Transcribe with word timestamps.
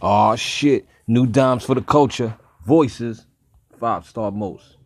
Aw, 0.00 0.36
shit. 0.36 0.86
New 1.06 1.26
dimes 1.26 1.64
for 1.64 1.74
the 1.74 1.82
culture. 1.82 2.36
Voices. 2.64 3.26
Five 3.80 4.06
star 4.06 4.30
most. 4.30 4.76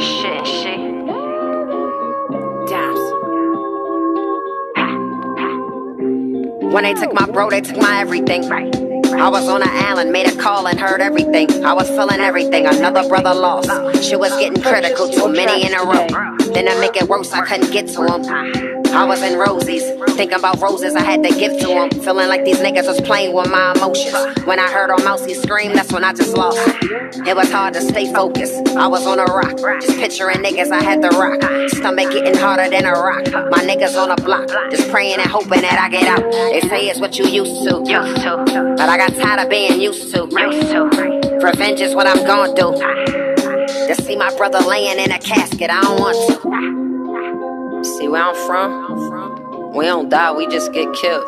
Shit, 0.00 0.46
shit. 0.46 0.80
When 6.72 6.84
they 6.84 6.94
took 6.94 7.12
my 7.12 7.26
bro, 7.26 7.50
they 7.50 7.60
took 7.60 7.78
my 7.78 8.00
everything. 8.00 8.44
I 8.50 9.28
was 9.28 9.48
on 9.48 9.60
an 9.60 9.68
island, 9.68 10.12
made 10.12 10.28
a 10.28 10.36
call 10.36 10.68
and 10.68 10.78
heard 10.78 11.00
everything. 11.00 11.64
I 11.64 11.72
was 11.72 11.88
feeling 11.88 12.20
everything. 12.20 12.66
Another 12.66 13.08
brother 13.08 13.34
lost. 13.34 13.68
She 14.04 14.14
was 14.14 14.30
getting 14.38 14.62
critical, 14.62 15.10
too 15.10 15.28
many 15.28 15.66
in 15.66 15.74
a 15.74 15.82
row. 15.82 16.06
Then 16.54 16.66
to 16.66 16.78
make 16.78 16.96
it 16.96 17.08
worse, 17.08 17.32
I 17.32 17.44
couldn't 17.44 17.72
get 17.72 17.88
to 17.88 18.06
him. 18.06 18.79
I 18.92 19.04
was 19.04 19.22
in 19.22 19.38
Rosie's, 19.38 19.84
thinking 20.16 20.38
about 20.38 20.60
roses 20.60 20.94
I 20.94 21.02
had 21.02 21.22
to 21.22 21.30
give 21.30 21.58
to 21.60 21.68
him. 21.68 21.90
Feeling 22.02 22.28
like 22.28 22.44
these 22.44 22.58
niggas 22.58 22.86
was 22.86 23.00
playing 23.00 23.32
with 23.34 23.50
my 23.50 23.72
emotions. 23.72 24.14
When 24.46 24.58
I 24.58 24.70
heard 24.70 24.90
on 24.90 25.02
Mousy 25.04 25.34
scream, 25.34 25.72
that's 25.74 25.92
when 25.92 26.04
I 26.04 26.12
just 26.12 26.36
lost. 26.36 26.58
It 27.26 27.36
was 27.36 27.50
hard 27.50 27.74
to 27.74 27.80
stay 27.80 28.12
focused. 28.12 28.68
I 28.76 28.86
was 28.88 29.06
on 29.06 29.18
a 29.18 29.24
rock. 29.24 29.56
Just 29.80 29.98
picturing 29.98 30.38
niggas 30.38 30.72
I 30.72 30.82
had 30.82 31.02
to 31.02 31.08
rock. 31.10 31.40
Stomach 31.70 32.10
getting 32.10 32.36
harder 32.36 32.68
than 32.68 32.84
a 32.84 32.92
rock. 32.92 33.24
My 33.50 33.62
niggas 33.62 33.96
on 33.96 34.10
a 34.10 34.16
block. 34.16 34.48
Just 34.70 34.90
praying 34.90 35.20
and 35.20 35.30
hoping 35.30 35.60
that 35.62 35.78
I 35.78 35.88
get 35.88 36.06
out. 36.06 36.30
They 36.32 36.60
say 36.68 36.88
it's 36.88 37.00
what 37.00 37.18
you 37.18 37.26
used 37.26 37.62
to. 37.68 37.78
Used 37.78 38.22
to. 38.22 38.74
But 38.76 38.88
I 38.88 38.96
got 38.96 39.14
tired 39.14 39.40
of 39.40 39.50
being 39.50 39.80
used 39.80 40.12
to. 40.14 40.28
Used 40.30 40.70
to. 40.70 41.40
Revenge 41.42 41.80
is 41.80 41.94
what 41.94 42.06
I'm 42.06 42.24
gonna 42.26 42.54
do. 42.54 42.72
To 43.86 43.94
see 44.02 44.16
my 44.16 44.34
brother 44.36 44.60
laying 44.60 44.98
in 44.98 45.12
a 45.12 45.18
casket, 45.18 45.70
I 45.70 45.80
don't 45.80 46.00
want 46.00 46.42
to. 46.42 46.79
See 47.82 48.08
where 48.08 48.22
I'm 48.22 48.34
from? 48.46 49.72
We 49.74 49.86
don't 49.86 50.10
die, 50.10 50.32
we 50.32 50.46
just 50.48 50.72
get 50.72 50.92
killed. 50.92 51.24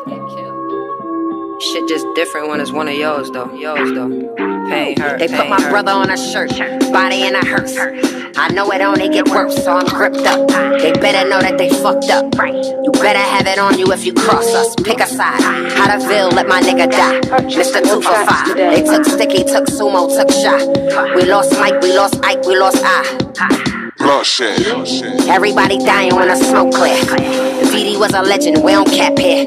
Shit 1.63 1.89
just 1.89 2.07
different 2.15 2.49
when 2.49 2.61
it's 2.61 2.73
one 2.73 2.89
of 2.89 2.95
yours 2.95 3.31
though. 3.31 3.51
Yours 3.55 3.93
though. 3.93 4.11
Pain 4.69 4.99
hurt. 4.99 5.19
They 5.19 5.29
put 5.29 5.49
my 5.49 5.61
hurt. 5.61 5.71
brother 5.71 5.93
on 5.93 6.11
a 6.11 6.17
shirt, 6.17 6.51
body 6.93 7.23
in 7.23 7.35
a 7.37 7.45
hearse. 7.47 7.77
I 8.37 8.49
know 8.49 8.71
it 8.73 8.81
only 8.83 9.09
get 9.09 9.29
worse, 9.29 9.65
so 9.65 9.73
I'm 9.73 9.87
gripped 9.87 10.27
up. 10.27 10.49
They 10.81 10.93
better 10.93 11.29
know 11.29 11.41
that 11.41 11.57
they 11.57 11.71
fucked 11.71 12.11
up. 12.11 12.35
You 12.35 12.91
better 12.93 13.19
have 13.19 13.47
it 13.47 13.59
on 13.59 13.79
you 13.79 13.91
if 13.93 14.05
you 14.05 14.13
cross 14.13 14.53
us. 14.53 14.75
Pick 14.85 15.01
a 15.01 15.07
side. 15.07 15.41
How 15.73 15.97
to 15.97 16.07
feel, 16.07 16.29
let 16.31 16.49
my 16.49 16.61
nigga 16.61 16.91
die. 16.91 17.21
Mr. 17.49 17.81
245. 17.83 18.57
They 18.57 18.83
took 18.83 19.05
Sticky, 19.05 19.45
took 19.45 19.67
Sumo, 19.67 20.09
took 20.09 20.31
Shot. 20.31 21.15
We 21.15 21.25
lost 21.25 21.53
Mike, 21.53 21.81
we 21.81 21.97
lost 21.97 22.23
Ike, 22.25 22.45
we 22.45 22.59
lost 22.59 22.83
I. 22.83 23.72
Bloodshed. 24.03 24.59
Everybody 25.29 25.79
dying 25.79 26.17
when 26.17 26.27
the 26.27 26.35
smoke 26.35 26.75
clear. 26.75 26.99
VD 27.71 28.01
was 28.01 28.13
a 28.13 28.23
legend, 28.23 28.65
we 28.65 28.73
don't 28.73 28.91
cap 28.91 29.17
here. 29.17 29.45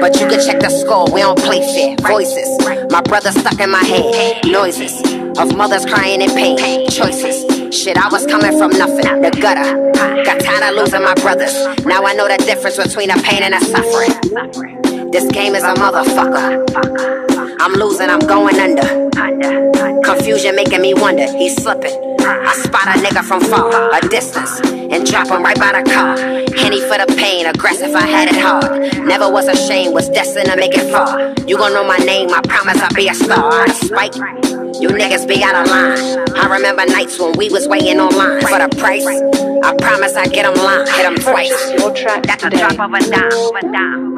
But 0.00 0.18
you 0.18 0.26
can 0.26 0.40
check 0.40 0.60
the 0.60 0.70
score, 0.70 1.12
we 1.12 1.20
don't 1.20 1.38
play 1.38 1.60
fair. 1.60 1.94
Voices, 2.08 2.48
my 2.90 3.02
brother 3.02 3.30
stuck 3.30 3.60
in 3.60 3.70
my 3.70 3.84
head. 3.84 4.46
Noises 4.46 5.02
of 5.38 5.54
mothers 5.54 5.84
crying 5.84 6.22
in 6.22 6.30
pain. 6.30 6.88
Choices. 6.88 7.44
Shit, 7.76 7.98
I 7.98 8.08
was 8.08 8.24
coming 8.24 8.56
from 8.56 8.70
nothing, 8.70 9.20
the 9.20 9.30
gutter. 9.30 9.92
Got 10.24 10.40
tired 10.40 10.64
of 10.70 10.76
losing 10.76 11.02
my 11.02 11.14
brothers. 11.14 11.54
Now 11.84 12.04
I 12.04 12.14
know 12.14 12.28
the 12.28 12.38
difference 12.38 12.78
between 12.78 13.10
a 13.10 13.20
pain 13.20 13.42
and 13.42 13.54
a 13.54 13.60
suffering. 13.60 15.10
This 15.10 15.30
game 15.30 15.54
is 15.54 15.64
a 15.64 15.74
motherfucker. 15.74 16.64
I'm 17.60 17.72
losing, 17.74 18.08
I'm 18.08 18.20
going 18.20 18.58
under. 18.58 19.10
Confusion 20.02 20.56
making 20.56 20.80
me 20.80 20.94
wonder, 20.94 21.30
he's 21.36 21.62
slipping. 21.62 22.07
I 22.28 22.52
spot 22.54 22.88
a 22.88 23.00
nigga 23.00 23.24
from 23.24 23.40
far, 23.40 23.94
a 23.94 24.00
distance, 24.08 24.60
and 24.60 25.06
drop 25.06 25.28
him 25.28 25.42
right 25.42 25.58
by 25.58 25.80
the 25.80 25.90
car. 25.90 26.16
Henny 26.56 26.80
for 26.82 26.98
the 26.98 27.06
pain, 27.16 27.46
aggressive, 27.46 27.94
I 27.94 28.06
had 28.06 28.28
it 28.28 28.36
hard. 28.36 29.06
Never 29.06 29.30
was 29.30 29.48
ashamed, 29.48 29.94
was 29.94 30.08
destined 30.10 30.50
to 30.50 30.56
make 30.56 30.76
it 30.76 30.90
far. 30.90 31.32
You 31.46 31.56
gon' 31.56 31.72
know 31.72 31.84
my 31.84 31.96
name, 31.98 32.28
I 32.30 32.40
promise 32.42 32.78
I'll 32.82 32.94
be 32.94 33.08
a 33.08 33.14
star. 33.14 33.66
Spite, 33.68 34.16
you 34.80 34.88
niggas 34.88 35.26
be 35.26 35.42
out 35.42 35.56
of 35.56 35.70
line. 35.70 35.98
I 36.36 36.46
remember 36.52 36.84
nights 36.84 37.18
when 37.18 37.32
we 37.38 37.48
was 37.48 37.66
waiting 37.66 37.98
online 37.98 38.42
for 38.42 38.58
the 38.58 38.68
price. 38.76 39.06
I 39.06 39.74
promise 39.76 40.14
I 40.14 40.26
get 40.26 40.44
them 40.44 40.62
line, 40.62 40.86
hit 40.86 41.04
them 41.04 41.16
twice. 41.16 41.56
That's 42.26 42.44
a 42.44 42.50
drop 42.50 42.78
of 42.78 42.92
a 42.92 43.00
dime, 43.10 43.32
of 43.32 43.56
a 43.56 43.62
dime. 43.72 44.17